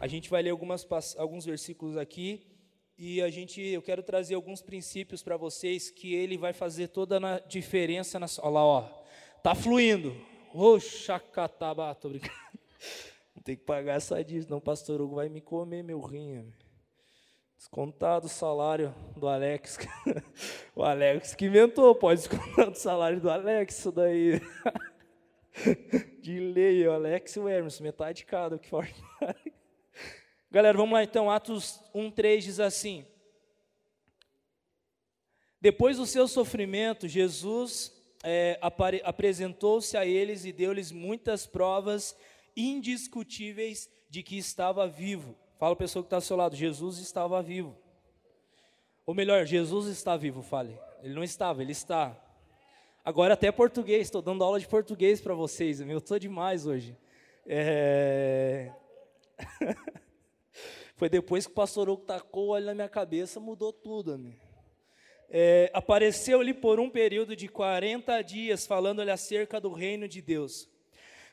[0.00, 0.86] A gente vai ler algumas,
[1.18, 2.42] alguns versículos aqui
[2.96, 7.18] e a gente, eu quero trazer alguns princípios para vocês que ele vai fazer toda
[7.18, 9.04] a diferença na Olha lá, ó.
[9.42, 10.16] Tá fluindo.
[10.54, 12.32] Oxacataba, tô brincando.
[13.44, 16.50] Tem que pagar essa dívida, não, pastor Hugo vai me comer meu rim.
[17.58, 19.78] Descontado o salário do Alex.
[20.74, 24.40] o Alex que inventou, pode descontar o salário do Alex, isso daí.
[26.22, 28.88] de lei, o Alex e o Hermes, metade de cada, que for.
[30.52, 33.06] Galera, vamos lá então, Atos 1, 3 diz assim.
[35.60, 37.92] Depois do seu sofrimento, Jesus
[38.24, 38.58] é,
[39.04, 42.16] apresentou-se a eles e deu-lhes muitas provas
[42.56, 45.36] indiscutíveis de que estava vivo.
[45.56, 47.78] Fala a pessoa que está ao seu lado, Jesus estava vivo.
[49.06, 50.76] Ou melhor, Jesus está vivo, fale.
[51.00, 52.20] Ele não estava, ele está.
[53.04, 56.96] Agora até português, estou dando aula de português para vocês, eu estou demais hoje.
[57.46, 58.72] É...
[61.00, 64.20] Foi depois que o pastor Hugo tacou o olho na minha cabeça, mudou tudo.
[65.30, 70.68] É, Apareceu-lhe por um período de 40 dias, falando-lhe acerca do reino de Deus.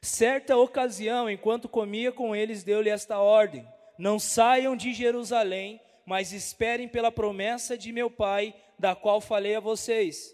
[0.02, 3.68] Certa ocasião, enquanto comia com eles, deu-lhe esta ordem:
[4.00, 9.60] não saiam de Jerusalém, mas esperem pela promessa de meu Pai, da qual falei a
[9.60, 10.34] vocês.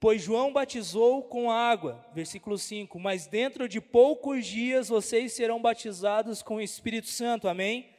[0.00, 6.42] Pois João batizou com água, versículo 5, mas dentro de poucos dias vocês serão batizados
[6.42, 7.92] com o Espírito Santo, amém?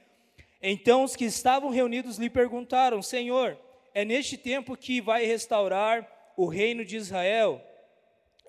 [0.67, 3.55] Então os que estavam reunidos lhe perguntaram: Senhor,
[3.93, 7.61] é neste tempo que vai restaurar o reino de Israel?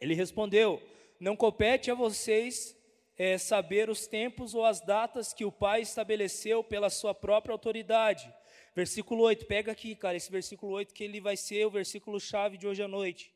[0.01, 0.83] Ele respondeu:
[1.21, 2.75] Não compete a vocês
[3.19, 8.33] é, saber os tempos ou as datas que o Pai estabeleceu pela sua própria autoridade.
[8.75, 12.57] Versículo 8, pega aqui, cara, esse versículo 8 que ele vai ser o versículo chave
[12.57, 13.31] de hoje à noite.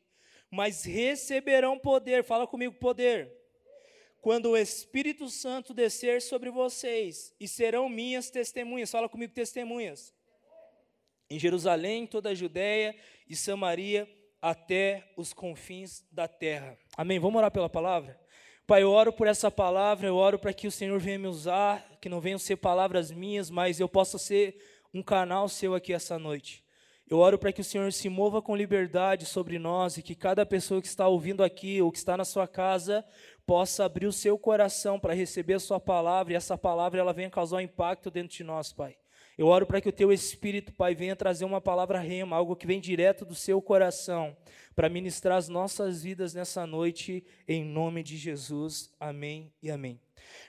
[0.49, 3.31] Mas receberão poder, fala comigo, poder.
[4.21, 10.13] Quando o Espírito Santo descer sobre vocês, e serão minhas testemunhas, fala comigo, testemunhas.
[11.27, 12.95] Em Jerusalém, toda a Judéia
[13.27, 14.07] e Samaria,
[14.39, 16.77] até os confins da terra.
[16.95, 17.19] Amém.
[17.19, 18.19] Vamos orar pela palavra?
[18.67, 21.97] Pai, eu oro por essa palavra, eu oro para que o Senhor venha me usar,
[21.99, 24.55] que não venham ser palavras minhas, mas eu possa ser
[24.93, 26.63] um canal seu aqui essa noite.
[27.11, 30.45] Eu oro para que o Senhor se mova com liberdade sobre nós e que cada
[30.45, 33.05] pessoa que está ouvindo aqui ou que está na sua casa
[33.51, 37.29] possa abrir o seu coração para receber a sua palavra e essa palavra ela venha
[37.29, 38.95] causar um impacto dentro de nós, Pai.
[39.37, 42.65] Eu oro para que o teu Espírito, Pai, venha trazer uma palavra rema, algo que
[42.65, 44.37] vem direto do seu coração,
[44.73, 48.89] para ministrar as nossas vidas nessa noite, em nome de Jesus.
[48.97, 49.99] Amém e amém.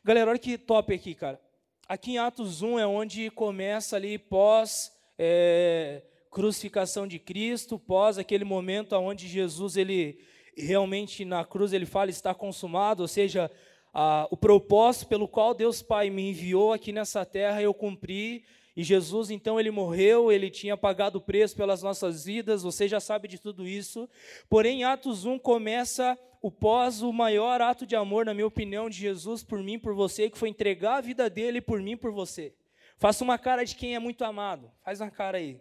[0.04, 1.40] Galera, olha que top aqui, cara.
[1.88, 8.44] Aqui em Atos 1 é onde começa ali pós é, crucificação de Cristo, pós aquele
[8.44, 10.20] momento onde Jesus, ele
[10.56, 13.50] realmente na cruz, ele fala está consumado, ou seja,
[14.30, 19.30] o propósito pelo qual Deus Pai me enviou aqui nessa terra, eu cumpri, e Jesus,
[19.30, 23.38] então, ele morreu, ele tinha pagado o preço pelas nossas vidas, você já sabe de
[23.38, 24.08] tudo isso.
[24.48, 28.96] Porém, Atos 1 começa o pós, o maior ato de amor, na minha opinião, de
[28.96, 32.54] Jesus por mim, por você, que foi entregar a vida dele por mim, por você.
[32.96, 34.70] Faça uma cara de quem é muito amado.
[34.82, 35.60] Faz uma cara aí.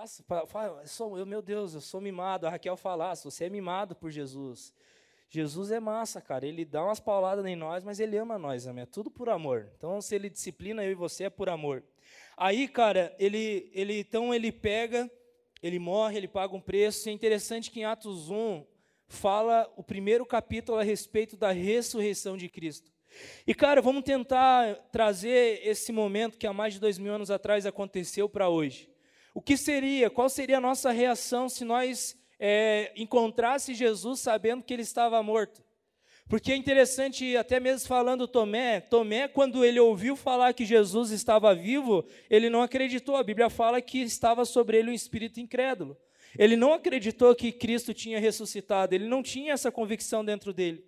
[0.00, 2.46] Faça, faça eu meu Deus, eu sou mimado.
[2.46, 4.72] A Raquel falasse, você é mimado por Jesus.
[5.28, 6.46] Jesus é massa, cara.
[6.46, 8.84] Ele dá umas pauladas em nós, mas ele ama nós, amém?
[8.84, 9.70] É tudo por amor.
[9.76, 11.84] Então, se ele disciplina eu e você, é por amor.
[12.34, 15.10] Aí, cara, ele, ele então ele pega,
[15.62, 17.10] ele morre, ele paga um preço.
[17.10, 18.64] é interessante que em Atos 1
[19.06, 22.90] fala o primeiro capítulo a respeito da ressurreição de Cristo.
[23.46, 27.66] E, cara, vamos tentar trazer esse momento que há mais de dois mil anos atrás
[27.66, 28.89] aconteceu para hoje.
[29.34, 34.72] O que seria, qual seria a nossa reação se nós é, encontrasse Jesus sabendo que
[34.72, 35.62] ele estava morto.
[36.26, 41.54] Porque é interessante, até mesmo falando Tomé, Tomé, quando ele ouviu falar que Jesus estava
[41.54, 43.16] vivo, ele não acreditou.
[43.16, 45.96] A Bíblia fala que estava sobre ele um espírito incrédulo.
[46.38, 50.84] Ele não acreditou que Cristo tinha ressuscitado, ele não tinha essa convicção dentro dele.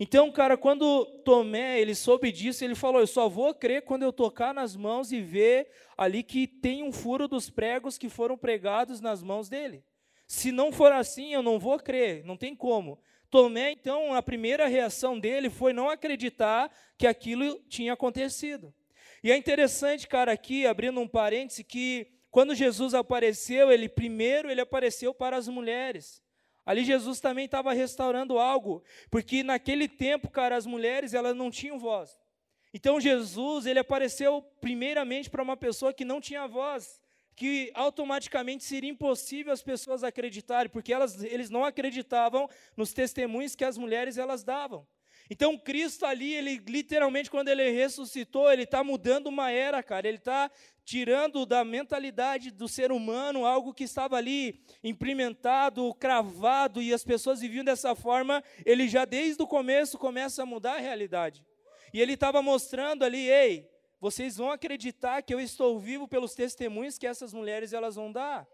[0.00, 4.12] Então, cara, quando Tomé, ele soube disso, ele falou: "Eu só vou crer quando eu
[4.12, 9.00] tocar nas mãos e ver ali que tem um furo dos pregos que foram pregados
[9.00, 9.84] nas mãos dele".
[10.26, 13.00] Se não for assim, eu não vou crer, não tem como.
[13.30, 18.72] Tomé, então, a primeira reação dele foi não acreditar que aquilo tinha acontecido.
[19.22, 24.60] E é interessante, cara, aqui, abrindo um parêntese, que quando Jesus apareceu, ele primeiro ele
[24.60, 26.22] apareceu para as mulheres.
[26.68, 31.78] Ali Jesus também estava restaurando algo, porque naquele tempo, cara, as mulheres elas não tinham
[31.78, 32.20] voz.
[32.74, 37.00] Então Jesus ele apareceu primeiramente para uma pessoa que não tinha voz
[37.34, 43.64] que automaticamente seria impossível as pessoas acreditarem, porque elas, eles não acreditavam nos testemunhos que
[43.64, 44.86] as mulheres elas davam.
[45.30, 50.08] Então, Cristo ali, ele literalmente, quando ele ressuscitou, ele está mudando uma era, cara.
[50.08, 50.50] Ele está
[50.84, 57.40] tirando da mentalidade do ser humano algo que estava ali implementado, cravado, e as pessoas
[57.40, 58.42] viviam dessa forma.
[58.64, 61.44] Ele já desde o começo começa a mudar a realidade.
[61.92, 63.68] E ele estava mostrando ali, ei,
[64.00, 68.46] vocês vão acreditar que eu estou vivo pelos testemunhos que essas mulheres elas vão dar.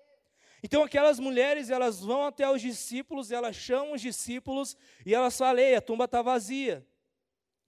[0.64, 4.74] Então aquelas mulheres, elas vão até os discípulos, elas chamam os discípulos
[5.04, 6.82] e elas falam: a tumba está vazia.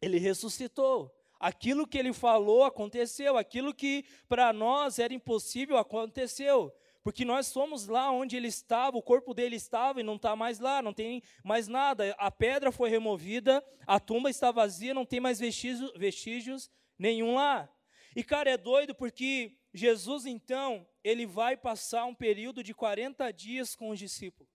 [0.01, 1.15] Ele ressuscitou.
[1.39, 6.75] Aquilo que ele falou aconteceu, aquilo que para nós era impossível aconteceu.
[7.03, 10.59] Porque nós fomos lá onde ele estava, o corpo dele estava e não está mais
[10.59, 12.15] lá, não tem mais nada.
[12.17, 17.69] A pedra foi removida, a tumba está vazia, não tem mais vestígios nenhum lá.
[18.17, 23.77] E cara, é doido porque Jesus então, ele vai passar um período de 40 dias
[23.77, 24.51] com os discípulos.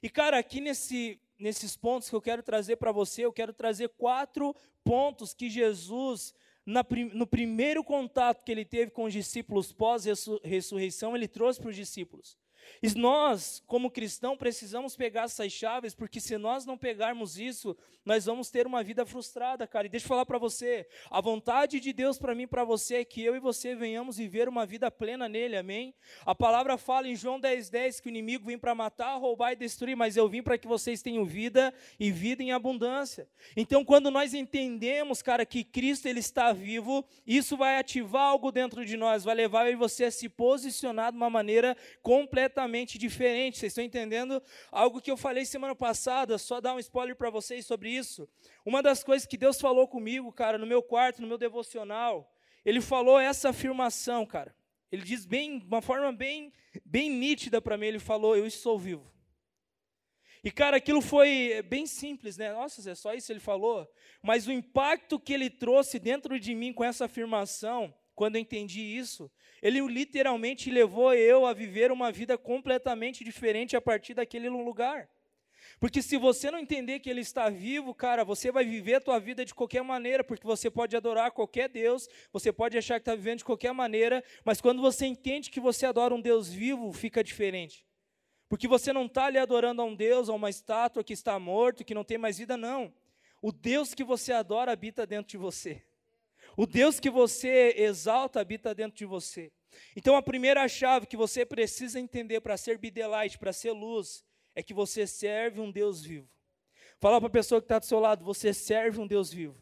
[0.00, 3.88] E cara, aqui nesse, nesses pontos que eu quero trazer para você, eu quero trazer
[3.88, 6.32] quatro pontos que Jesus,
[6.64, 11.76] na, no primeiro contato que ele teve com os discípulos pós-ressurreição, ele trouxe para os
[11.76, 12.38] discípulos.
[12.82, 18.24] E nós, como cristão, precisamos pegar essas chaves, porque se nós não pegarmos isso, nós
[18.24, 19.86] vamos ter uma vida frustrada, cara.
[19.86, 22.96] E deixa eu falar para você, a vontade de Deus para mim e para você
[22.96, 25.94] é que eu e você venhamos viver uma vida plena nele, amém?
[26.24, 29.56] A palavra fala em João 10,10 10, que o inimigo vem para matar, roubar e
[29.56, 33.28] destruir, mas eu vim para que vocês tenham vida e vida em abundância.
[33.56, 38.84] Então, quando nós entendemos, cara, que Cristo ele está vivo, isso vai ativar algo dentro
[38.84, 42.98] de nós, vai levar eu e você a se posicionar de uma maneira completamente completamente
[42.98, 43.58] diferente.
[43.58, 44.42] Vocês estão entendendo?
[44.70, 48.28] Algo que eu falei semana passada, só dar um spoiler para vocês sobre isso.
[48.64, 52.30] Uma das coisas que Deus falou comigo, cara, no meu quarto, no meu devocional,
[52.64, 54.54] ele falou essa afirmação, cara.
[54.90, 56.52] Ele diz bem, uma forma bem,
[56.84, 59.08] bem nítida para mim, ele falou: "Eu estou vivo".
[60.42, 62.52] E cara, aquilo foi bem simples, né?
[62.52, 63.88] Nossa, é só isso ele falou,
[64.22, 68.82] mas o impacto que ele trouxe dentro de mim com essa afirmação quando eu entendi
[68.82, 69.30] isso,
[69.62, 75.08] ele literalmente levou eu a viver uma vida completamente diferente a partir daquele lugar.
[75.78, 79.18] Porque se você não entender que ele está vivo, cara, você vai viver a tua
[79.18, 83.14] vida de qualquer maneira, porque você pode adorar qualquer Deus, você pode achar que está
[83.14, 87.24] vivendo de qualquer maneira, mas quando você entende que você adora um Deus vivo, fica
[87.24, 87.86] diferente.
[88.50, 91.86] Porque você não está ali adorando a um Deus, a uma estátua que está morto,
[91.86, 92.92] que não tem mais vida, não.
[93.40, 95.82] O Deus que você adora habita dentro de você.
[96.56, 99.52] O Deus que você exalta habita dentro de você.
[99.94, 104.24] Então a primeira chave que você precisa entender para ser bidelight, para ser luz,
[104.54, 106.28] é que você serve um Deus vivo.
[106.98, 109.60] Fala para a pessoa que está do seu lado, você serve um Deus vivo.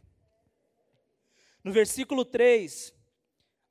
[1.63, 2.93] No versículo 3,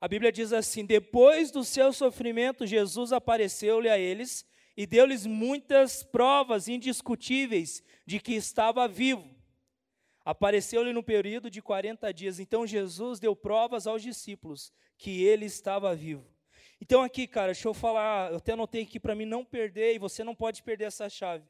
[0.00, 6.02] a Bíblia diz assim: Depois do seu sofrimento, Jesus apareceu-lhe a eles e deu-lhes muitas
[6.02, 9.37] provas indiscutíveis de que estava vivo.
[10.28, 12.38] Apareceu-lhe no período de 40 dias.
[12.38, 16.26] Então Jesus deu provas aos discípulos que ele estava vivo.
[16.78, 19.98] Então aqui, cara, deixa eu falar, eu até anotei aqui para mim não perder e
[19.98, 21.48] você não pode perder essa chave.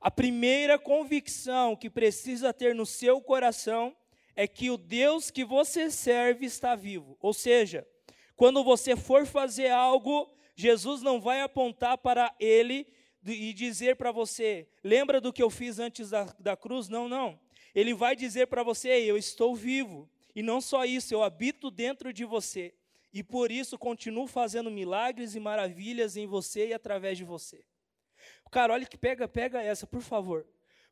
[0.00, 3.94] A primeira convicção que precisa ter no seu coração
[4.34, 7.18] é que o Deus que você serve está vivo.
[7.20, 7.86] Ou seja,
[8.36, 12.86] quando você for fazer algo, Jesus não vai apontar para ele
[13.22, 16.88] e dizer para você: lembra do que eu fiz antes da, da cruz?
[16.88, 17.43] Não, não.
[17.74, 20.08] Ele vai dizer para você: eu estou vivo.
[20.34, 22.74] E não só isso, eu habito dentro de você.
[23.12, 27.64] E por isso continuo fazendo milagres e maravilhas em você e através de você.
[28.50, 30.46] Cara, olha que pega, pega essa, por favor.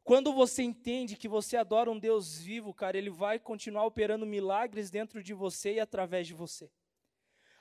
[0.05, 4.91] Quando você entende que você adora um Deus vivo, cara, ele vai continuar operando milagres
[4.91, 6.71] dentro de você e através de você.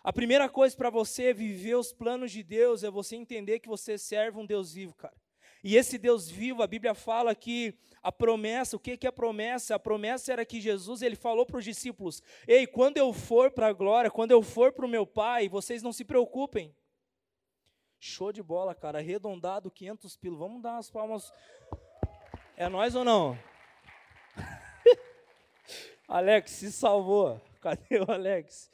[0.04, 3.98] A primeira coisa para você viver os planos de Deus é você entender que você
[3.98, 5.16] serve um Deus vivo, cara.
[5.64, 9.76] E esse Deus vivo, a Bíblia fala que a promessa, o que, é a promessa?
[9.76, 13.68] A promessa era que Jesus ele falou para os discípulos: Ei, quando eu for para
[13.68, 16.76] a glória, quando eu for para o meu Pai, vocês não se preocupem.
[18.00, 20.40] Show de bola, cara, arredondado 500 pilos.
[20.40, 21.32] Vamos dar umas palmas.
[22.58, 23.38] É nós ou não?
[26.08, 27.40] Alex, se salvou.
[27.62, 28.72] Cadê o Alex?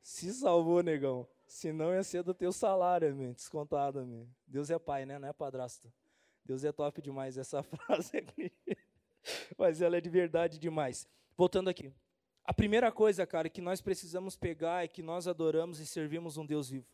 [0.00, 1.26] Se salvou, negão.
[1.48, 4.30] Senão ia ser do teu salário, amigo, descontado, amigo.
[4.46, 5.18] Deus é pai, né?
[5.18, 5.92] Não é padrasto.
[6.44, 8.52] Deus é top demais essa frase aqui.
[9.56, 11.08] Mas ela é de verdade demais.
[11.36, 11.92] Voltando aqui.
[12.44, 16.44] A primeira coisa, cara, que nós precisamos pegar é que nós adoramos e servimos um
[16.44, 16.86] Deus vivo.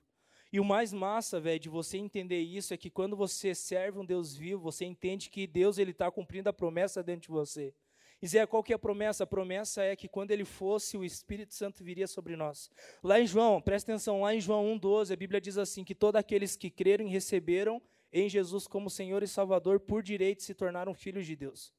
[0.52, 4.05] E o mais massa, velho, de você entender isso é que quando você serve um
[4.05, 7.75] Deus vivo, você entende que Deus ele está cumprindo a promessa dentro de você.
[8.21, 9.25] E Zé, qual que é a promessa?
[9.25, 12.71] A promessa é que quando ele fosse, o Espírito Santo viria sobre nós.
[13.02, 16.19] Lá em João, presta atenção, lá em João 1,12, a Bíblia diz assim: que todos
[16.19, 17.81] aqueles que creram e receberam
[18.12, 21.73] em Jesus como Senhor e Salvador, por direito se tornaram filhos de Deus.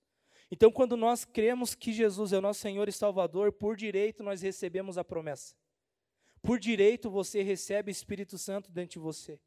[0.51, 4.41] Então, quando nós cremos que Jesus é o nosso Senhor e Salvador, por direito nós
[4.41, 5.55] recebemos a promessa.
[6.41, 9.39] Por direito você recebe o Espírito Santo dentro de você.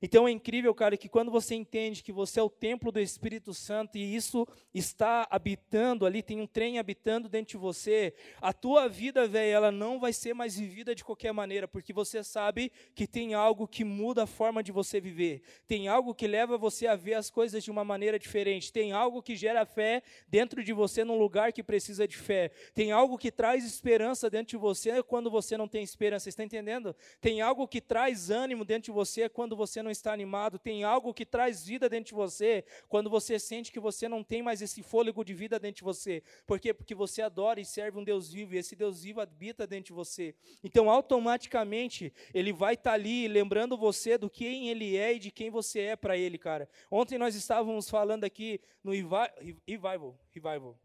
[0.00, 3.54] Então é incrível, cara, que quando você entende que você é o templo do Espírito
[3.54, 8.88] Santo e isso está habitando ali, tem um trem habitando dentro de você, a tua
[8.88, 13.06] vida, velho, ela não vai ser mais vivida de qualquer maneira, porque você sabe que
[13.06, 16.94] tem algo que muda a forma de você viver, tem algo que leva você a
[16.94, 21.04] ver as coisas de uma maneira diferente, tem algo que gera fé dentro de você
[21.04, 25.30] num lugar que precisa de fé, tem algo que traz esperança dentro de você quando
[25.30, 26.94] você não tem esperança, está entendendo?
[27.20, 31.14] Tem algo que traz ânimo dentro de você quando você não está animado, tem algo
[31.14, 34.82] que traz vida dentro de você, quando você sente que você não tem mais esse
[34.82, 36.22] fôlego de vida dentro de você.
[36.46, 36.72] Por quê?
[36.72, 39.92] Porque você adora e serve um Deus vivo, e esse Deus vivo habita dentro de
[39.92, 40.34] você.
[40.62, 45.30] Então, automaticamente, ele vai estar tá ali lembrando você do quem ele é e de
[45.30, 46.68] quem você é para ele, cara.
[46.90, 50.78] Ontem nós estávamos falando aqui no Revival, Revival.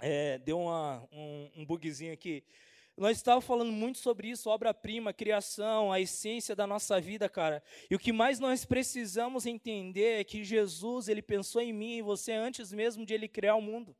[0.00, 2.44] É, deu uma, um, um bugzinho aqui.
[2.96, 7.62] Nós estávamos falando muito sobre isso, obra-prima, criação, a essência da nossa vida, cara.
[7.90, 12.02] E o que mais nós precisamos entender é que Jesus, ele pensou em mim e
[12.02, 13.94] você antes mesmo de ele criar o mundo.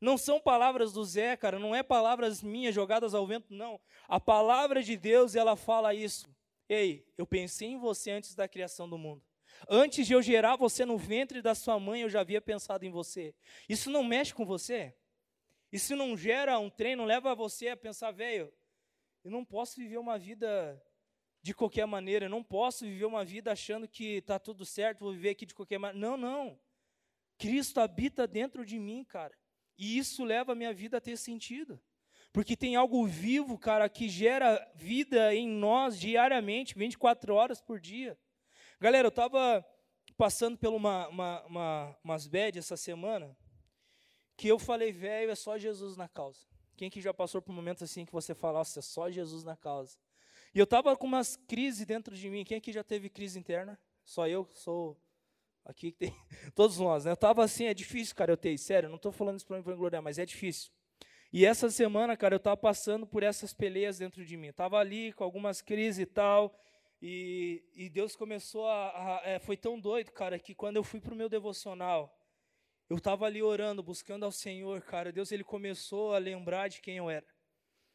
[0.00, 3.80] Não são palavras do Zé, cara, não é palavras minhas jogadas ao vento, não.
[4.08, 6.26] A palavra de Deus, ela fala isso.
[6.68, 9.22] Ei, eu pensei em você antes da criação do mundo.
[9.68, 12.90] Antes de eu gerar você no ventre da sua mãe, eu já havia pensado em
[12.90, 13.34] você.
[13.68, 14.94] Isso não mexe com você?
[15.72, 18.52] Isso não gera um treino, leva você a pensar, velho,
[19.22, 20.82] eu não posso viver uma vida
[21.42, 25.12] de qualquer maneira, eu não posso viver uma vida achando que está tudo certo, vou
[25.12, 26.08] viver aqui de qualquer maneira.
[26.08, 26.58] Não, não.
[27.38, 29.34] Cristo habita dentro de mim, cara.
[29.78, 31.80] E isso leva a minha vida a ter sentido.
[32.32, 38.18] Porque tem algo vivo, cara, que gera vida em nós diariamente, 24 horas por dia.
[38.78, 39.64] Galera, eu estava
[40.16, 43.36] passando por uma, uma, uma, umas bad essa semana
[44.40, 46.40] que eu falei, velho, é só Jesus na causa.
[46.74, 49.54] Quem que já passou por momentos assim que você fala, nossa, é só Jesus na
[49.54, 49.98] causa?
[50.54, 52.42] E eu estava com umas crises dentro de mim.
[52.42, 53.78] Quem aqui já teve crise interna?
[54.02, 54.98] Só eu sou
[55.62, 56.16] aqui que tem.
[56.56, 57.10] Todos nós, né?
[57.10, 59.62] Eu estava assim, é difícil, cara, eu ter, sério, não estou falando isso para me
[59.62, 60.72] vangloriar, mas é difícil.
[61.30, 64.48] E essa semana, cara, eu estava passando por essas peleias dentro de mim.
[64.48, 66.58] Estava ali com algumas crises e tal.
[67.02, 69.18] E, e Deus começou a.
[69.18, 72.18] a é, foi tão doido, cara, que quando eu fui para o meu devocional,
[72.90, 75.12] eu estava ali orando, buscando ao Senhor, cara.
[75.12, 77.24] Deus ele começou a lembrar de quem eu era.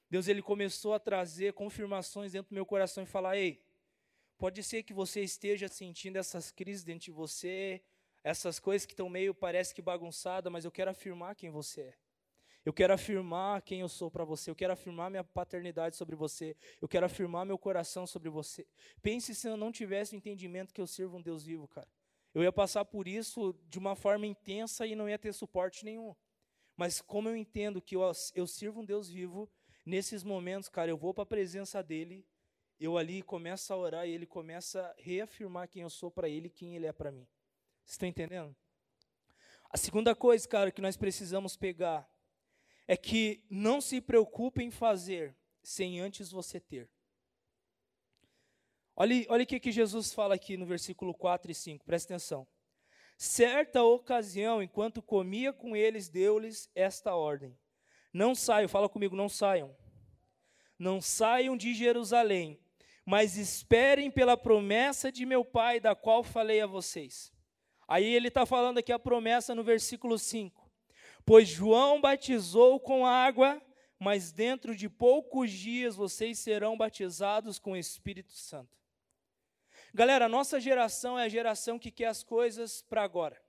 [0.09, 3.61] Deus ele começou a trazer confirmações dentro do meu coração e falar: "Ei,
[4.37, 7.83] pode ser que você esteja sentindo essas crises dentro de você,
[8.23, 11.93] essas coisas que estão meio parece que bagunçada, mas eu quero afirmar quem você é.
[12.63, 14.49] Eu quero afirmar quem eu sou para você.
[14.49, 16.55] Eu quero afirmar minha paternidade sobre você.
[16.81, 18.65] Eu quero afirmar meu coração sobre você.
[19.03, 21.87] Pense se eu não tivesse o entendimento que eu sirvo um Deus vivo, cara
[22.35, 26.13] eu ia passar por isso de uma forma intensa e não ia ter suporte nenhum.
[26.75, 28.01] Mas como eu entendo que eu,
[28.35, 29.49] eu sirvo um Deus vivo,
[29.85, 32.27] nesses momentos, cara, eu vou para a presença dele,
[32.77, 36.47] eu ali começo a orar e ele começa a reafirmar quem eu sou para ele
[36.47, 37.25] e quem ele é para mim.
[37.85, 38.53] Está entendendo?
[39.69, 42.05] A segunda coisa, cara, que nós precisamos pegar
[42.85, 46.89] é que não se preocupe em fazer sem antes você ter.
[48.95, 52.47] Olha, olha o que, que Jesus fala aqui no versículo 4 e 5, presta atenção.
[53.17, 57.57] Certa ocasião, enquanto comia com eles, deu-lhes esta ordem:
[58.13, 59.75] Não saiam, fala comigo, não saiam.
[60.77, 62.59] Não saiam de Jerusalém,
[63.05, 67.31] mas esperem pela promessa de meu Pai, da qual falei a vocês.
[67.87, 70.69] Aí ele está falando aqui a promessa no versículo 5.
[71.25, 73.61] Pois João batizou com água,
[73.99, 78.84] mas dentro de poucos dias vocês serão batizados com o Espírito Santo.
[79.97, 83.41] Galera, a nossa geração é a geração que quer as coisas para agora.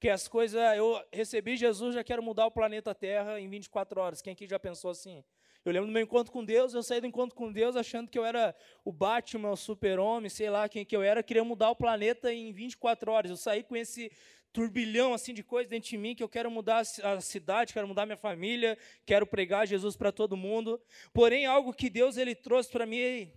[0.00, 4.20] Quer as coisas, eu recebi Jesus, já quero mudar o planeta Terra em 24 horas.
[4.20, 5.22] Quem aqui já pensou assim?
[5.64, 8.18] Eu lembro do meu encontro com Deus, eu saí do encontro com Deus achando que
[8.18, 8.52] eu era
[8.84, 12.52] o Batman, o super-homem, sei lá quem que eu era, queria mudar o planeta em
[12.52, 13.30] 24 horas.
[13.30, 14.10] Eu saí com esse
[14.52, 18.06] turbilhão assim de coisas dentro de mim que eu quero mudar a cidade, quero mudar
[18.06, 20.82] minha família, quero pregar Jesus para todo mundo.
[21.12, 23.30] Porém, algo que Deus ele trouxe para mim,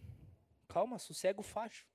[0.67, 1.87] calma, sossega o facho.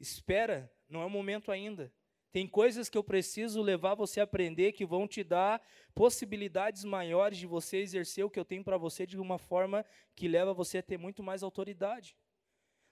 [0.00, 1.92] Espera, não é o momento ainda.
[2.32, 5.60] Tem coisas que eu preciso levar você a aprender que vão te dar
[5.94, 10.28] possibilidades maiores de você exercer o que eu tenho para você de uma forma que
[10.28, 12.16] leva você a ter muito mais autoridade.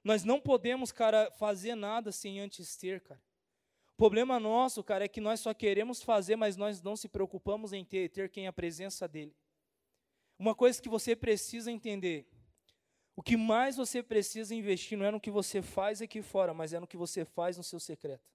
[0.02, 3.22] Nós não podemos, cara, fazer nada sem antes ter, cara.
[3.92, 7.72] O problema nosso, cara, é que nós só queremos fazer, mas nós não se preocupamos
[7.72, 9.36] em ter, ter quem é a presença dele.
[10.38, 12.28] Uma coisa que você precisa entender
[13.18, 16.72] o que mais você precisa investir não é no que você faz aqui fora, mas
[16.72, 18.30] é no que você faz no seu secreto.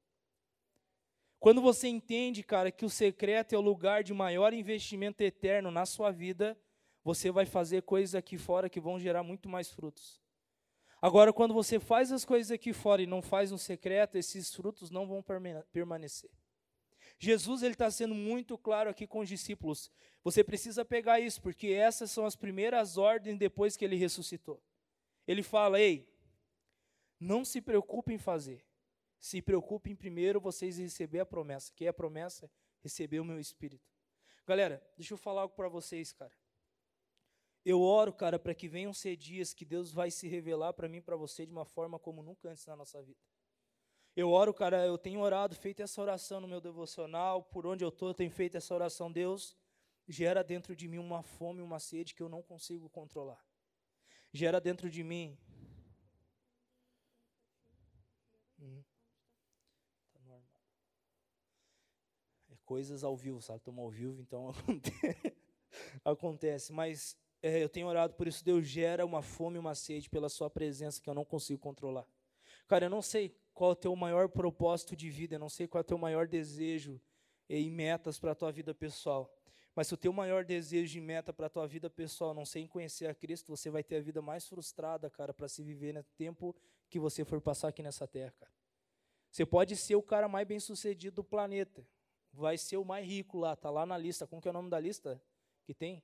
[1.39, 5.85] Quando você entende, cara, que o secreto é o lugar de maior investimento eterno na
[5.85, 6.59] sua vida,
[7.01, 10.21] você vai fazer coisas aqui fora que vão gerar muito mais frutos.
[11.01, 14.91] Agora, quando você faz as coisas aqui fora e não faz no secreto, esses frutos
[14.91, 15.23] não vão
[15.71, 16.29] permanecer.
[17.17, 19.89] Jesus ele está sendo muito claro aqui com os discípulos.
[20.25, 24.61] Você precisa pegar isso, porque essas são as primeiras ordens depois que ele ressuscitou.
[25.27, 26.07] Ele fala: Ei,
[27.19, 28.65] não se preocupe em fazer.
[29.19, 31.71] Se preocupem primeiro vocês receber a promessa.
[31.73, 32.51] Que é a promessa?
[32.81, 33.89] Receber o meu espírito.
[34.45, 36.33] Galera, deixa eu falar algo para vocês, cara.
[37.65, 41.01] Eu oro, cara, para que venham ser dias que Deus vai se revelar para mim
[41.01, 43.21] para você de uma forma como nunca antes na nossa vida.
[44.15, 47.89] Eu oro, cara, eu tenho orado, feito essa oração no meu devocional, por onde eu
[47.89, 49.09] estou, eu tenho feito essa oração.
[49.09, 49.55] Deus,
[50.07, 53.43] gera dentro de mim uma fome, uma sede que eu não consigo controlar.
[54.33, 55.37] Gera dentro de mim.
[58.59, 58.83] Hum.
[62.49, 63.59] É coisas ao vivo, sabe?
[63.59, 64.51] Estamos ao vivo, então
[66.03, 66.73] acontece.
[66.73, 70.29] Mas é, eu tenho orado por isso, Deus gera uma fome e uma sede pela
[70.29, 72.07] sua presença que eu não consigo controlar.
[72.67, 75.67] Cara, eu não sei qual é o teu maior propósito de vida, eu não sei
[75.67, 76.99] qual é o teu maior desejo
[77.49, 79.31] e metas para a tua vida pessoal.
[79.75, 82.59] Mas se o teu maior desejo e meta para a tua vida pessoal não ser
[82.59, 85.93] em conhecer a Cristo, você vai ter a vida mais frustrada, cara, para se viver
[85.93, 86.55] no tempo
[86.89, 88.51] que você for passar aqui nessa terra, cara.
[89.31, 91.83] Você pode ser o cara mais bem-sucedido do planeta.
[92.31, 94.27] Vai ser o mais rico lá, tá lá na lista.
[94.27, 95.19] Como que é o nome da lista
[95.63, 96.03] que tem?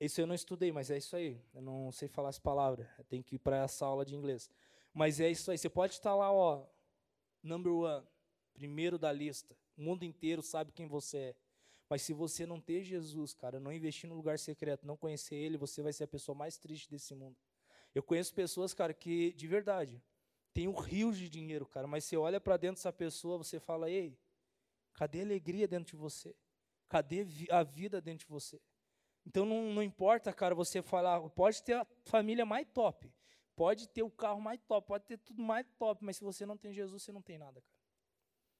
[0.00, 1.38] Isso eu não estudei, mas é isso aí.
[1.52, 2.86] Eu não sei falar as palavras.
[3.08, 4.50] Tenho que ir para essa aula de inglês.
[4.94, 5.58] Mas é isso aí.
[5.58, 6.64] Você pode estar lá, ó,
[7.42, 8.06] number one,
[8.54, 9.54] primeiro da lista.
[9.76, 11.36] O mundo inteiro sabe quem você é.
[11.88, 15.56] Mas se você não ter Jesus, cara, não investir no lugar secreto, não conhecer Ele,
[15.56, 17.36] você vai ser a pessoa mais triste desse mundo.
[17.94, 20.02] Eu conheço pessoas, cara, que de verdade
[20.52, 23.90] tem um rio de dinheiro, cara, mas você olha para dentro dessa pessoa, você fala:
[23.90, 24.18] ei,
[24.92, 26.34] cadê a alegria dentro de você?
[26.88, 28.60] Cadê a vida dentro de você?
[29.24, 33.12] Então não, não importa, cara, você falar, pode ter a família mais top,
[33.54, 36.56] pode ter o carro mais top, pode ter tudo mais top, mas se você não
[36.56, 37.77] tem Jesus, você não tem nada, cara.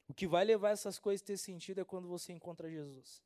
[0.08, 3.22] O que vai levar essas coisas a ter sentido é quando você encontra Jesus.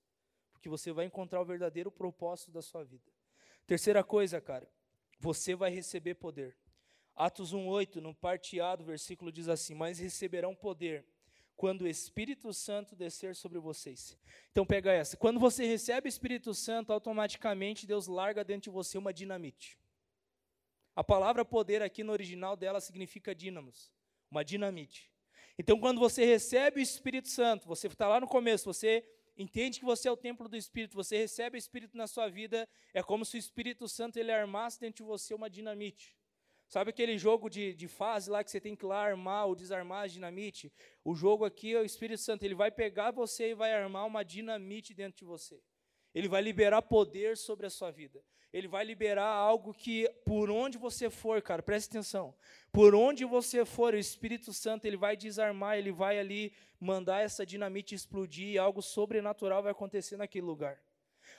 [0.53, 3.11] Porque você vai encontrar o verdadeiro propósito da sua vida.
[3.67, 4.69] Terceira coisa, cara,
[5.19, 6.57] você vai receber poder.
[7.15, 11.07] Atos 1:8, no parte A do versículo diz assim: "Mas receberão poder
[11.63, 14.19] quando o Espírito Santo descer sobre vocês.
[14.51, 15.17] Então pega essa.
[15.17, 19.79] Quando você recebe o Espírito Santo, automaticamente Deus larga dentro de você uma dinamite.
[20.97, 23.93] A palavra poder aqui no original dela significa dínamos,
[24.29, 25.12] uma dinamite.
[25.59, 29.05] Então quando você recebe o Espírito Santo, você está lá no começo, você
[29.37, 32.69] entende que você é o templo do Espírito, você recebe o Espírito na sua vida,
[32.93, 36.17] é como se o Espírito Santo ele armasse dentro de você uma dinamite.
[36.69, 40.05] Sabe aquele jogo de, de fase lá que você tem que lá armar ou desarmar
[40.05, 40.73] a dinamite?
[41.05, 44.25] O jogo aqui é o Espírito Santo, ele vai pegar você e vai armar uma
[44.25, 45.61] dinamite dentro de você.
[46.15, 48.25] Ele vai liberar poder sobre a sua vida.
[48.53, 52.35] Ele vai liberar algo que, por onde você for, cara, preste atenção.
[52.71, 57.47] Por onde você for, o Espírito Santo, ele vai desarmar, ele vai ali mandar essa
[57.47, 60.79] dinamite explodir e algo sobrenatural vai acontecer naquele lugar.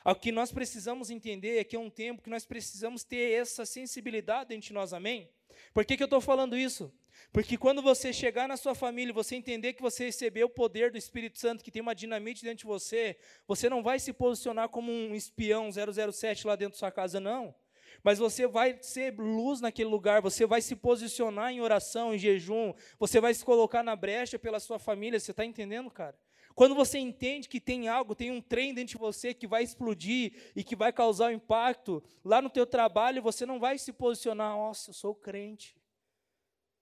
[0.06, 3.66] O que nós precisamos entender é que é um tempo que nós precisamos ter essa
[3.66, 5.30] sensibilidade entre nós, amém?
[5.74, 6.92] Por que, que eu estou falando isso?
[7.32, 10.98] Porque quando você chegar na sua família, você entender que você recebeu o poder do
[10.98, 14.92] Espírito Santo, que tem uma dinamite dentro de você, você não vai se posicionar como
[14.92, 17.56] um espião 007 lá dentro da sua casa, não.
[18.04, 22.74] Mas você vai ser luz naquele lugar, você vai se posicionar em oração, em jejum,
[23.00, 26.18] você vai se colocar na brecha pela sua família, você está entendendo, cara?
[26.56, 30.52] Quando você entende que tem algo, tem um trem dentro de você que vai explodir
[30.56, 34.56] e que vai causar um impacto, lá no teu trabalho você não vai se posicionar,
[34.56, 35.76] nossa, eu sou crente.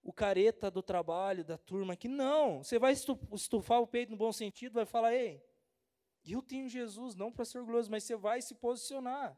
[0.04, 2.64] O careta do trabalho, da turma aqui, não.
[2.64, 5.42] Você vai estufar o peito no bom sentido, vai falar, ei,
[6.26, 9.38] eu tenho Jesus, não para ser orgulhoso, mas você vai se posicionar.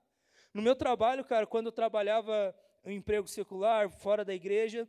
[0.53, 4.87] No meu trabalho, cara, quando eu trabalhava em emprego secular, fora da igreja,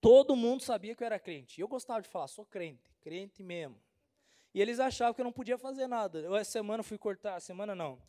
[0.00, 1.60] todo mundo sabia que eu era crente.
[1.60, 3.80] Eu gostava de falar, sou crente, crente mesmo.
[4.54, 6.20] E eles achavam que eu não podia fazer nada.
[6.20, 8.00] Eu, essa semana, fui cortar, semana não.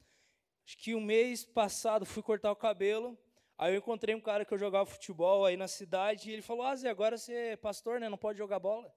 [0.63, 3.17] Acho que um mês passado, fui cortar o cabelo.
[3.57, 6.29] Aí eu encontrei um cara que eu jogava futebol aí na cidade.
[6.29, 8.07] E ele falou: Ah, Zé, agora você é pastor, né?
[8.09, 8.93] Não pode jogar bola.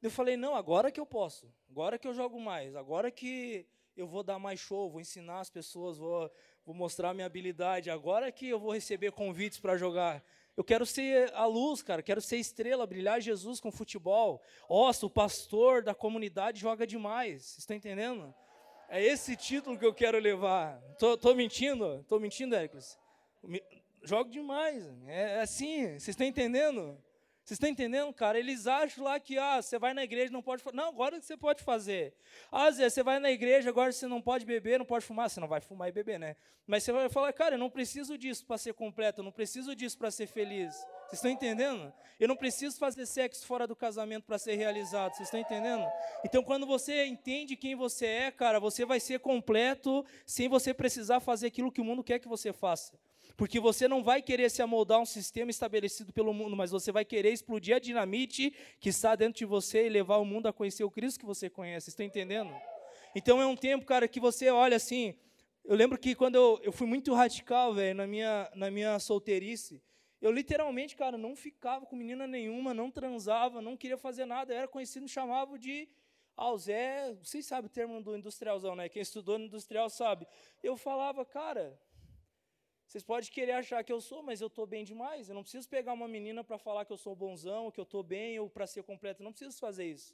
[0.00, 1.52] Eu falei: Não, agora que eu posso.
[1.68, 2.74] Agora que eu jogo mais.
[2.74, 6.32] Agora que eu vou dar mais show, vou ensinar as pessoas, vou,
[6.64, 7.90] vou mostrar minha habilidade.
[7.90, 10.24] Agora que eu vou receber convites para jogar.
[10.56, 14.42] Eu quero ser a luz, cara, quero ser estrela, brilhar Jesus com futebol.
[14.68, 17.56] Nossa, o pastor da comunidade joga demais.
[17.56, 18.34] Estão entendendo?
[18.88, 20.80] É esse título que eu quero levar.
[20.98, 22.04] Tô, tô mentindo?
[22.08, 22.98] Tô mentindo, Hércules?
[24.02, 24.84] Jogo demais.
[25.06, 26.98] É assim, vocês estão entendendo?
[27.50, 28.38] Vocês estão entendendo, cara?
[28.38, 30.62] Eles acham lá que, ah, você vai na igreja não pode.
[30.72, 32.14] Não, agora você pode fazer.
[32.48, 35.28] Ah, Zé, você vai na igreja, agora você não pode beber, não pode fumar.
[35.28, 36.36] Você não vai fumar e beber, né?
[36.64, 39.74] Mas você vai falar, cara, eu não preciso disso para ser completo, eu não preciso
[39.74, 40.76] disso para ser feliz.
[41.08, 41.92] Vocês estão entendendo?
[42.20, 45.16] Eu não preciso fazer sexo fora do casamento para ser realizado.
[45.16, 45.84] Vocês estão entendendo?
[46.24, 51.18] Então, quando você entende quem você é, cara, você vai ser completo sem você precisar
[51.18, 52.96] fazer aquilo que o mundo quer que você faça.
[53.40, 56.92] Porque você não vai querer se amoldar a um sistema estabelecido pelo mundo, mas você
[56.92, 60.52] vai querer explodir a dinamite que está dentro de você e levar o mundo a
[60.52, 61.88] conhecer o Cristo que você conhece.
[61.88, 62.54] Está entendendo?
[63.14, 65.14] Então é um tempo, cara, que você olha assim.
[65.64, 69.82] Eu lembro que quando eu, eu fui muito radical, velho, na minha, na minha solteirice,
[70.20, 74.52] eu literalmente, cara, não ficava com menina nenhuma, não transava, não queria fazer nada.
[74.52, 75.88] Eu era conhecido, me chamavam de
[76.36, 78.86] ah, o Zé, vocês sabem o termo do industrialzão, né?
[78.90, 80.26] Quem estudou no industrial sabe.
[80.62, 81.80] Eu falava, cara,
[82.90, 85.28] vocês podem querer achar que eu sou, mas eu estou bem demais.
[85.28, 88.02] Eu não preciso pegar uma menina para falar que eu sou bonzão, que eu estou
[88.02, 89.22] bem ou para ser completo.
[89.22, 90.12] Eu não preciso fazer isso.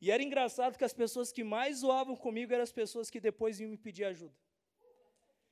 [0.00, 3.60] E era engraçado que as pessoas que mais zoavam comigo eram as pessoas que depois
[3.60, 4.34] iam me pedir ajuda.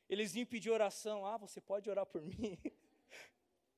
[0.09, 1.27] Eles iam pedir oração.
[1.27, 2.57] Ah, você pode orar por mim?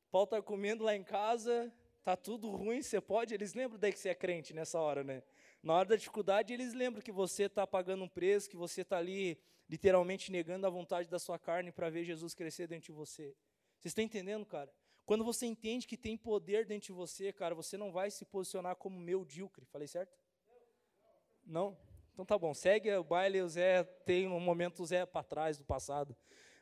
[0.09, 3.35] Paulo está comendo lá em casa, tá tudo ruim, você pode?
[3.35, 5.25] Eles lembram daí que você é crente nessa hora, né?
[5.61, 8.99] Na hora da dificuldade, eles lembram que você está pagando um preço, que você está
[8.99, 9.37] ali
[9.69, 13.35] literalmente negando a vontade da sua carne para ver Jesus crescer dentro de você.
[13.79, 14.73] Vocês estão entendendo, cara?
[15.07, 18.77] Quando você entende que tem poder dentro de você, cara, você não vai se posicionar
[18.77, 19.65] como meu díocre.
[19.67, 20.19] Falei certo?
[21.45, 21.77] Não?
[22.13, 25.59] Então tá bom, segue o baile, o Zé tem um momento o Zé para trás
[25.59, 26.17] do passado,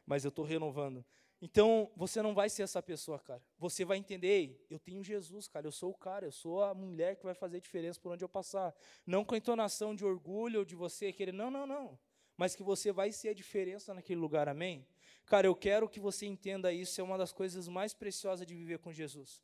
[0.07, 1.05] mas eu estou renovando.
[1.41, 3.43] Então, você não vai ser essa pessoa, cara.
[3.59, 7.17] Você vai entender, eu tenho Jesus, cara, eu sou o cara, eu sou a mulher
[7.17, 8.73] que vai fazer diferença por onde eu passar.
[9.05, 11.99] Não com a entonação de orgulho ou de você querer, não, não, não
[12.43, 14.85] mas que você vai ser a diferença naquele lugar, amém?
[15.25, 18.81] Cara, eu quero que você entenda isso, é uma das coisas mais preciosas de viver
[18.81, 19.41] com Jesus.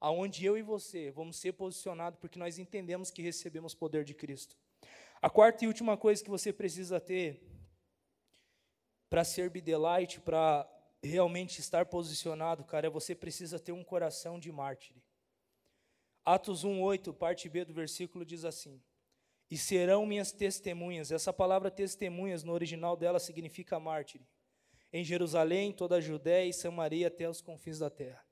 [0.00, 4.56] Aonde eu e você vamos ser posicionados porque nós entendemos que recebemos poder de Cristo.
[5.22, 7.40] A quarta e última coisa que você precisa ter
[9.08, 10.68] para ser bidelight, para
[11.00, 14.96] realmente estar posicionado, cara, é você precisa ter um coração de mártir.
[16.24, 18.82] Atos 1:8, parte B do versículo diz assim:
[19.50, 21.10] e serão minhas testemunhas.
[21.10, 24.20] Essa palavra testemunhas no original dela significa mártir.
[24.92, 28.24] Em Jerusalém, toda a Judéia e Samaria até os confins da terra.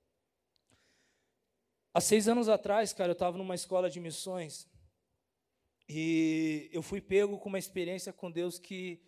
[1.93, 4.69] Há seis anos atrás, cara, eu estava numa escola de missões
[5.89, 9.03] e eu fui pego com uma experiência com Deus que,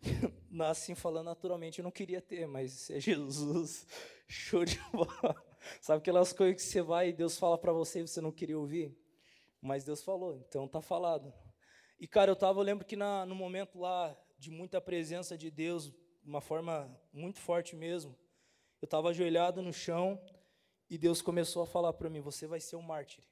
[0.60, 3.86] assim falando naturalmente, eu não queria ter, mas é Jesus,
[4.26, 5.36] show de bola.
[5.80, 8.58] Sabe aquelas coisas que você vai e Deus fala para você e você não queria
[8.58, 8.96] ouvir?
[9.62, 11.32] Mas Deus falou, então tá falado.
[12.00, 15.52] E cara, eu tava, eu lembro que na, no momento lá de muita presença de
[15.52, 18.18] Deus, de uma forma muito forte mesmo,
[18.80, 20.20] eu estava ajoelhado no chão
[20.90, 23.24] e Deus começou a falar para mim: Você vai ser um mártir.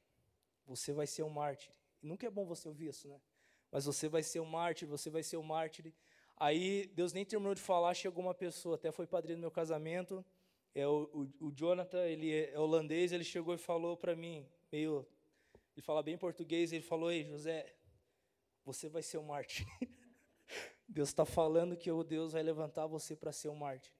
[0.66, 1.72] Você vai ser um mártir.
[2.00, 3.20] Nunca é bom você ouvir isso, né?
[3.72, 5.92] Mas você vai ser um mártir, você vai ser um mártir.
[6.36, 10.24] Aí Deus nem terminou de falar, chegou uma pessoa, até foi padrinho do meu casamento.
[10.72, 15.04] É o, o, o Jonathan, ele é holandês, ele chegou e falou para mim, meio
[15.76, 17.74] ele fala bem português, ele falou, ei, José,
[18.64, 19.66] você vai ser um mártir.
[20.88, 23.92] Deus está falando que o Deus vai levantar você para ser um mártir.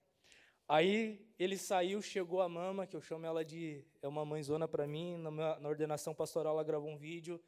[0.68, 3.84] Aí ele saiu, chegou a mama, que eu chamo ela de.
[4.00, 5.16] É uma mãezona para mim.
[5.16, 7.42] Na, minha, na, ordenação pastoral, ela gravou um vídeo.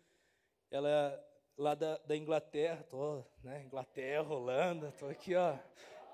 [0.71, 1.25] Ela é
[1.57, 3.63] lá da, da Inglaterra, tô, né?
[3.65, 5.57] Inglaterra, Holanda, tô aqui, ó,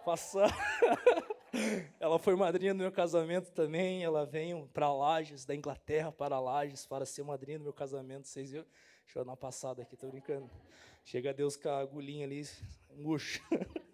[0.05, 0.53] passando.
[2.01, 4.05] ela foi madrinha do meu casamento também.
[4.05, 8.27] Ela veio para Lages, da Inglaterra para Lages, para ser madrinha do meu casamento.
[8.27, 8.66] Vocês viram?
[9.05, 10.51] Deixa eu dar uma passada aqui, tô brincando.
[11.05, 12.42] Chega Deus com a agulhinha ali,
[12.90, 13.40] murcha.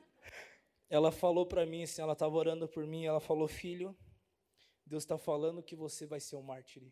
[0.90, 3.96] ela falou para mim, assim, ela estava orando por mim, ela falou, filho,
[4.84, 6.82] Deus está falando que você vai ser um mártir.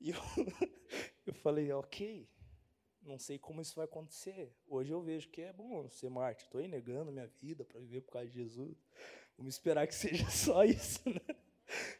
[0.00, 0.16] E eu,
[1.26, 2.28] eu falei, ok,
[3.00, 4.52] não sei como isso vai acontecer.
[4.66, 6.44] Hoje eu vejo que é bom ser mártir.
[6.44, 8.84] Estou aí negando minha vida para viver por causa de Jesus.
[9.36, 11.36] Vamos esperar que seja só isso, né?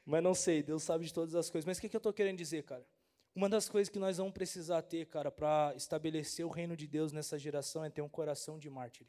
[0.04, 1.66] Mas não sei, Deus sabe de todas as coisas.
[1.66, 2.86] Mas o que, que eu estou querendo dizer, cara?
[3.34, 7.12] Uma das coisas que nós vamos precisar ter, cara, para estabelecer o reino de Deus
[7.12, 9.06] nessa geração é ter um coração de mártir.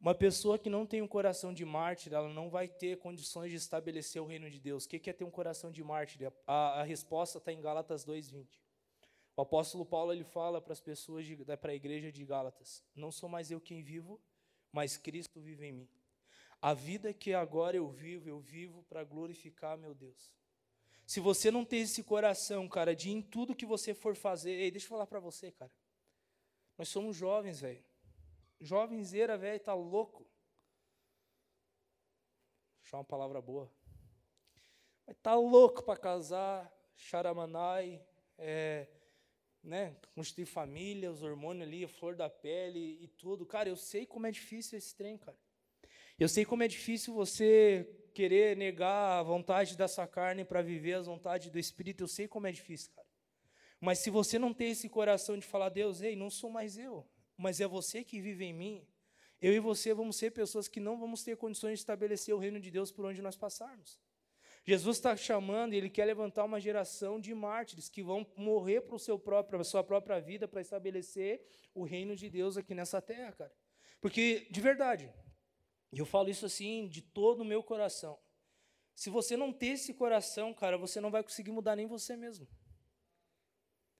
[0.00, 3.56] Uma pessoa que não tem um coração de mártir, ela não vai ter condições de
[3.56, 4.84] estabelecer o reino de Deus.
[4.84, 6.30] O que é ter um coração de mártir?
[6.46, 8.46] A, a resposta está em Gálatas 2,20.
[9.34, 11.26] O apóstolo Paulo ele fala para as pessoas,
[11.60, 14.20] para a igreja de Gálatas: Não sou mais eu quem vivo,
[14.70, 15.88] mas Cristo vive em mim.
[16.60, 20.34] A vida que agora eu vivo, eu vivo para glorificar meu Deus.
[21.06, 24.70] Se você não tem esse coração, cara, de em tudo que você for fazer, ei,
[24.70, 25.72] deixa eu falar para você, cara.
[26.76, 27.82] Nós somos jovens, velho.
[28.60, 30.26] Jovenzeira, velho, tá louco.
[32.82, 33.72] Deixa uma palavra boa.
[35.06, 38.04] Mas tá louco para casar, charamanai,
[38.36, 38.88] é,
[39.62, 43.46] né, constituir família, os hormônios ali, a flor da pele e tudo.
[43.46, 45.38] Cara, eu sei como é difícil esse trem, cara.
[46.18, 50.94] Eu sei como é difícil você querer negar a vontade da sua carne para viver
[50.94, 52.02] as vontades do Espírito.
[52.02, 53.06] Eu sei como é difícil, cara.
[53.80, 57.06] Mas se você não tem esse coração de falar, Deus, ei, não sou mais eu,
[57.36, 58.84] mas é você que vive em mim,
[59.40, 62.58] eu e você vamos ser pessoas que não vamos ter condições de estabelecer o reino
[62.58, 64.00] de Deus por onde nós passarmos.
[64.64, 69.64] Jesus está chamando ele quer levantar uma geração de mártires que vão morrer para a
[69.64, 71.40] sua própria vida para estabelecer
[71.72, 73.52] o reino de Deus aqui nessa terra, cara.
[74.00, 75.08] Porque, de verdade,
[75.92, 78.18] e eu falo isso assim de todo o meu coração.
[78.94, 82.48] Se você não ter esse coração, cara, você não vai conseguir mudar nem você mesmo.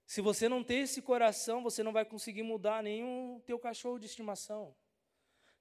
[0.05, 3.99] Se você não ter esse coração, você não vai conseguir mudar nem o teu cachorro
[3.99, 4.75] de estimação.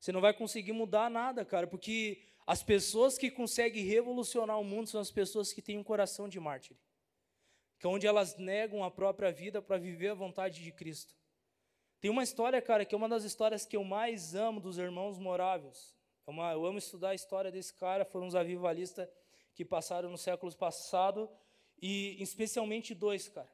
[0.00, 4.88] Você não vai conseguir mudar nada, cara, porque as pessoas que conseguem revolucionar o mundo
[4.88, 6.76] são as pessoas que têm um coração de mártir,
[7.78, 11.14] que é onde elas negam a própria vida para viver a vontade de Cristo.
[12.00, 15.18] Tem uma história, cara, que é uma das histórias que eu mais amo dos irmãos
[15.18, 15.97] moráveis.
[16.28, 19.08] É eu amo estudar a história desse cara, foram os avivalistas
[19.54, 21.26] que passaram no século passado,
[21.80, 23.50] e especialmente dois, cara.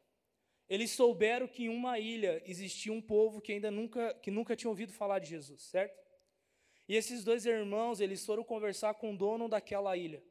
[0.68, 4.68] Eles souberam que em uma ilha existia um povo que ainda nunca, que nunca tinha
[4.68, 5.96] ouvido falar de Jesus, certo?
[6.88, 10.22] E esses dois irmãos, eles foram conversar com o dono daquela ilha.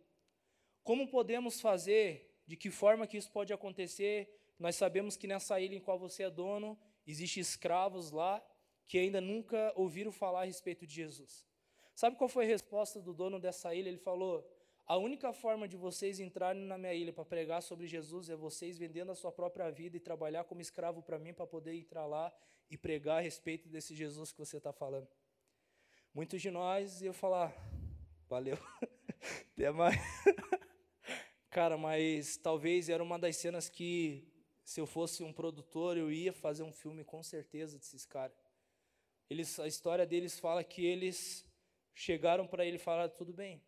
[0.83, 2.29] Como podemos fazer?
[2.45, 4.29] De que forma que isso pode acontecer?
[4.59, 6.77] Nós sabemos que nessa ilha em qual você é dono,
[7.07, 8.45] existem escravos lá
[8.85, 11.52] que ainda nunca ouviram falar a respeito de Jesus.
[11.95, 13.89] Sabe qual foi a resposta do dono dessa ilha?
[13.89, 14.47] Ele falou:
[14.85, 18.77] a única forma de vocês entrarem na minha ilha para pregar sobre Jesus é vocês
[18.77, 22.33] vendendo a sua própria vida e trabalhar como escravo para mim para poder entrar lá
[22.69, 25.07] e pregar a respeito desse Jesus que você está falando.
[26.13, 27.55] Muitos de nós iam falar,
[28.27, 28.57] valeu,
[29.53, 29.95] até mais.
[31.49, 34.27] Cara, mas talvez era uma das cenas que,
[34.63, 38.35] se eu fosse um produtor, eu ia fazer um filme com certeza desses caras.
[39.29, 41.45] Eles, a história deles fala que eles
[41.93, 43.61] chegaram para ele e falaram: tudo bem,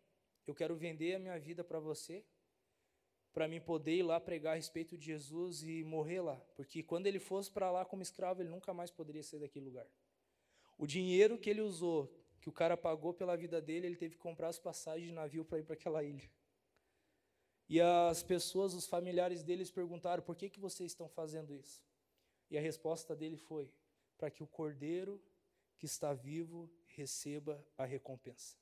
[0.46, 2.24] eu quero vender a minha vida para você,
[3.32, 7.06] para mim poder ir lá pregar a respeito de Jesus e morrer lá, porque quando
[7.06, 9.86] ele fosse para lá como escravo, ele nunca mais poderia sair daquele lugar.
[10.78, 14.20] O dinheiro que ele usou que o cara pagou pela vida dele, ele teve que
[14.20, 16.30] comprar as passagens de navio para ir para aquela ilha.
[17.68, 21.82] E as pessoas, os familiares deles perguntaram: por que, que vocês estão fazendo isso?
[22.48, 23.72] E a resposta dele foi:
[24.16, 25.20] para que o cordeiro
[25.76, 28.56] que está vivo receba a recompensa.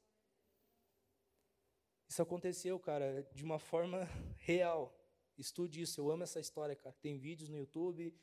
[2.09, 4.01] Isso aconteceu, cara, de uma forma
[4.37, 4.93] real.
[5.39, 6.95] Estude isso, eu amo essa história, cara.
[7.01, 8.15] Tem vídeos no YouTube,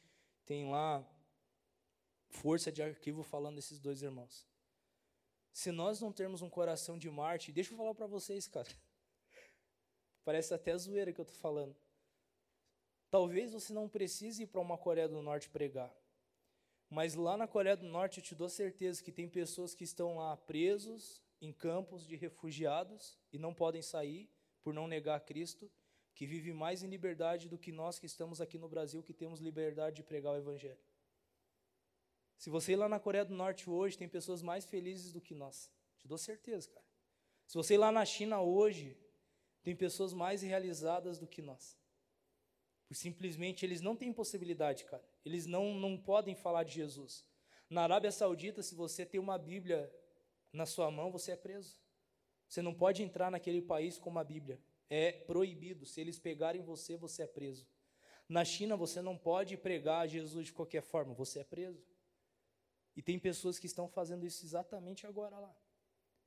[0.46, 1.06] tem lá
[2.28, 4.46] força de arquivo falando desses dois irmãos.
[5.52, 8.70] Se nós não termos um coração de Marte, deixa eu falar para vocês, cara.
[10.24, 11.76] Parece até zoeira que eu estou falando.
[13.10, 15.94] Talvez você não precise ir para uma Coreia do Norte pregar.
[16.92, 20.18] Mas lá na Coreia do Norte eu te dou certeza que tem pessoas que estão
[20.18, 24.30] lá presos em campos de refugiados e não podem sair
[24.62, 25.72] por não negar Cristo,
[26.14, 29.40] que vive mais em liberdade do que nós que estamos aqui no Brasil, que temos
[29.40, 30.84] liberdade de pregar o Evangelho.
[32.38, 35.34] Se você ir lá na Coreia do Norte hoje, tem pessoas mais felizes do que
[35.34, 35.72] nós.
[35.98, 36.86] Te dou certeza, cara.
[37.48, 38.98] Se você ir lá na China hoje,
[39.64, 41.80] tem pessoas mais realizadas do que nós.
[42.94, 45.04] Simplesmente eles não têm possibilidade, cara.
[45.24, 47.26] Eles não, não podem falar de Jesus.
[47.70, 49.94] Na Arábia Saudita, se você tem uma Bíblia
[50.52, 51.80] na sua mão, você é preso.
[52.48, 54.60] Você não pode entrar naquele país com uma Bíblia.
[54.90, 55.86] É proibido.
[55.86, 57.66] Se eles pegarem você, você é preso.
[58.28, 61.86] Na China, você não pode pregar Jesus de qualquer forma, você é preso.
[62.96, 65.56] E tem pessoas que estão fazendo isso exatamente agora lá,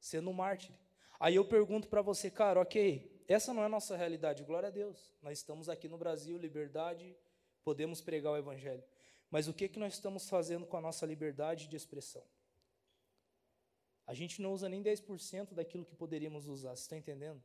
[0.00, 0.74] sendo um mártir.
[1.20, 4.73] Aí eu pergunto para você, cara, ok, essa não é a nossa realidade, glória a
[4.73, 5.15] Deus.
[5.23, 7.17] Nós estamos aqui no Brasil, liberdade,
[7.63, 8.85] podemos pregar o Evangelho.
[9.31, 12.23] Mas o que, que nós estamos fazendo com a nossa liberdade de expressão?
[14.07, 17.43] A gente não usa nem 10% daquilo que poderíamos usar, você está entendendo?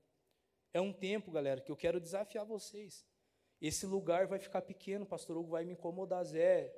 [0.74, 3.06] É um tempo, galera, que eu quero desafiar vocês.
[3.62, 6.74] Esse lugar vai ficar pequeno, pastor Hugo vai me incomodar, Zé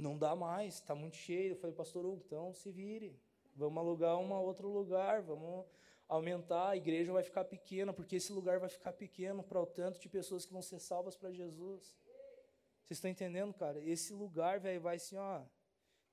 [0.00, 1.52] não dá mais, está muito cheio.
[1.52, 3.20] Eu falei, pastor Hugo, então se vire,
[3.54, 5.66] vamos alugar um outro lugar, vamos
[6.10, 10.00] aumentar, a igreja vai ficar pequena, porque esse lugar vai ficar pequeno para o tanto
[10.00, 11.96] de pessoas que vão ser salvas para Jesus.
[12.82, 13.78] Vocês estão entendendo, cara?
[13.80, 15.42] Esse lugar, velho, vai assim, ó,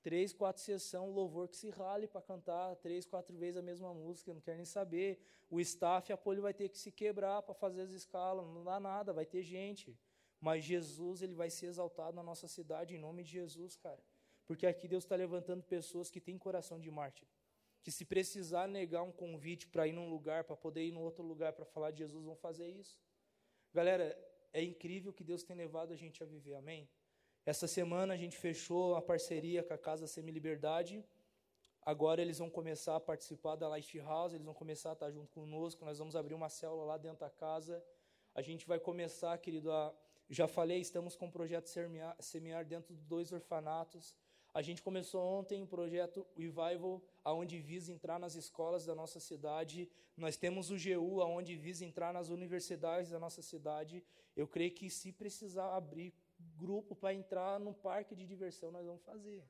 [0.03, 4.31] três, quatro sessões, louvor que se rale para cantar três, quatro vezes a mesma música,
[4.31, 5.19] não quer nem saber.
[5.49, 8.79] O staff, a polio vai ter que se quebrar para fazer as escalas, não dá
[8.79, 9.97] nada, vai ter gente.
[10.39, 14.03] Mas Jesus, ele vai ser exaltado na nossa cidade em nome de Jesus, cara.
[14.45, 17.27] Porque aqui Deus está levantando pessoas que têm coração de mártir.
[17.87, 21.23] Que se precisar negar um convite para ir num lugar, para poder ir num outro
[21.23, 22.99] lugar para falar de Jesus, vão fazer isso.
[23.73, 24.05] Galera,
[24.51, 26.89] é incrível que Deus tem levado a gente a viver, amém?
[27.45, 31.01] Essa semana a gente fechou a parceria com a Casa Semi Liberdade.
[31.81, 35.31] Agora eles vão começar a participar da Light House, eles vão começar a estar junto
[35.31, 35.85] conosco.
[35.85, 37.81] Nós vamos abrir uma célula lá dentro da casa.
[38.35, 39.95] A gente vai começar, querido, a,
[40.29, 44.13] já falei, estamos com o projeto Semear, Semear dentro de dois orfanatos.
[44.57, 49.87] A gente começou ontem o projeto Revival, aonde visa entrar nas escolas da nossa cidade.
[50.25, 54.03] Nós temos o GU, aonde visa entrar nas universidades da nossa cidade.
[54.35, 56.11] Eu creio que se precisar abrir
[56.55, 59.47] grupo para entrar no parque de diversão, nós vamos fazer.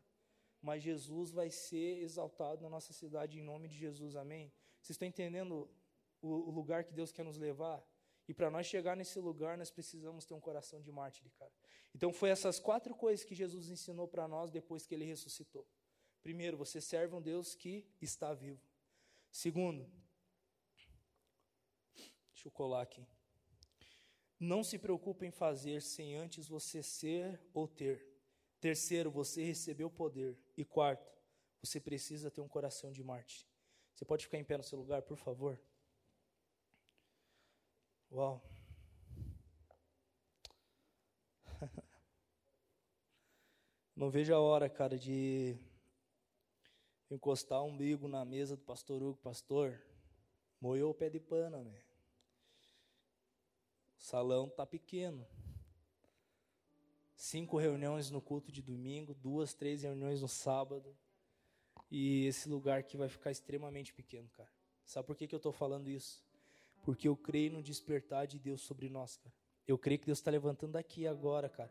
[0.62, 4.52] Mas Jesus vai ser exaltado na nossa cidade em nome de Jesus, amém?
[4.82, 5.70] Vocês estão entendendo
[6.22, 7.82] o, lugar que Deus quer nos levar?
[8.28, 11.52] E para nós chegar nesse lugar, nós precisamos ter um coração de mártir, cara.
[11.96, 15.66] Então foi essas quatro coisas que Jesus ensinou para nós depois que ele ressuscitou.
[16.22, 18.62] Primeiro, você serve um Deus que está vivo.
[19.32, 19.90] Segundo,
[22.34, 23.08] deixa eu colar aqui.
[24.40, 28.06] Não se preocupe em fazer sem antes você ser ou ter.
[28.60, 30.38] Terceiro, você recebeu poder.
[30.56, 31.18] E quarto,
[31.62, 33.48] você precisa ter um coração de mártir.
[33.96, 35.60] Você pode ficar em pé no seu lugar, por favor?
[38.12, 38.42] Uau.
[43.96, 45.58] Não vejo a hora, cara, de
[47.12, 49.18] encostar o umbigo na mesa do pastor Hugo.
[49.18, 49.82] Pastor,
[50.62, 51.82] moeu o pé de pano, né?
[53.98, 55.28] O salão tá pequeno.
[57.16, 60.96] Cinco reuniões no culto de domingo, duas, três reuniões no sábado.
[61.90, 64.52] E esse lugar aqui vai ficar extremamente pequeno, cara.
[64.86, 66.27] Sabe por que, que eu estou falando isso?
[66.88, 69.36] Porque eu creio no despertar de Deus sobre nós, cara.
[69.68, 71.70] Eu creio que Deus está levantando aqui agora, cara.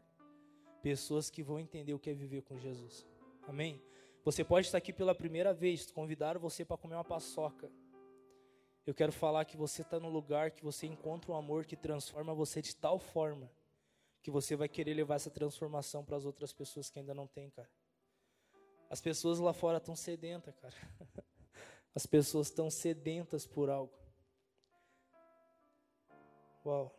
[0.83, 3.07] Pessoas que vão entender o que é viver com Jesus.
[3.48, 3.83] Amém?
[4.26, 7.70] Você pode estar aqui pela primeira vez, convidaram você para comer uma paçoca.
[8.87, 12.35] Eu quero falar que você está no lugar que você encontra um amor que transforma
[12.35, 13.50] você de tal forma
[14.22, 17.48] que você vai querer levar essa transformação para as outras pessoas que ainda não têm,
[17.48, 17.70] cara.
[18.90, 20.74] As pessoas lá fora estão sedentas, cara.
[21.94, 24.05] As pessoas estão sedentas por algo.
[26.66, 26.92] Uau.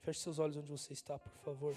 [0.00, 1.74] Feche seus olhos onde você está, por favor.